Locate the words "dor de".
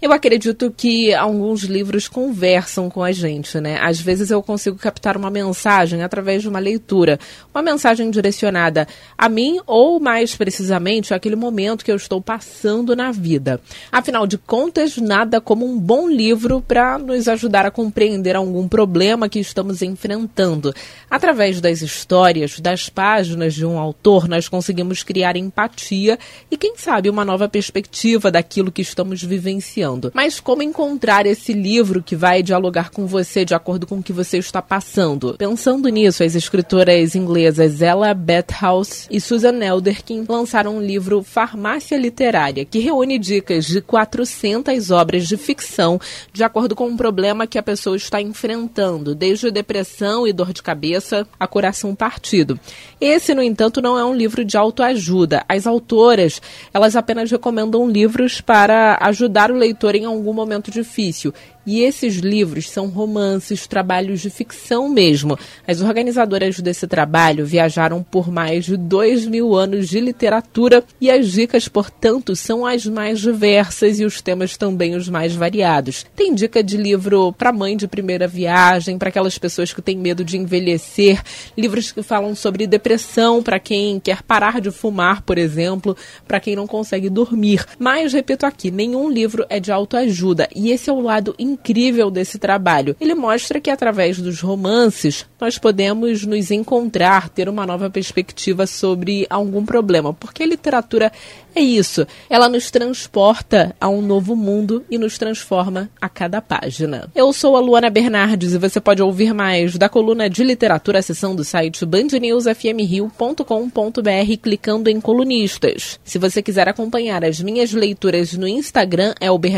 50.32-50.62